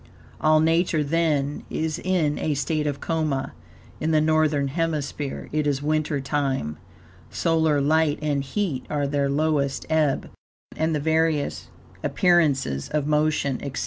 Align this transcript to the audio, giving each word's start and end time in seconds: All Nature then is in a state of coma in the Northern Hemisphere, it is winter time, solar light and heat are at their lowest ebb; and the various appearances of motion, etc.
All 0.39 0.61
Nature 0.61 1.03
then 1.03 1.63
is 1.69 1.99
in 1.99 2.39
a 2.39 2.55
state 2.55 2.87
of 2.87 2.99
coma 2.99 3.53
in 3.99 4.09
the 4.09 4.19
Northern 4.19 4.69
Hemisphere, 4.69 5.47
it 5.51 5.67
is 5.67 5.83
winter 5.83 6.19
time, 6.19 6.77
solar 7.29 7.79
light 7.79 8.17
and 8.19 8.43
heat 8.43 8.83
are 8.89 9.03
at 9.03 9.11
their 9.11 9.29
lowest 9.29 9.85
ebb; 9.91 10.31
and 10.75 10.95
the 10.95 10.99
various 10.99 11.67
appearances 12.01 12.89
of 12.89 13.05
motion, 13.05 13.59
etc. 13.61 13.79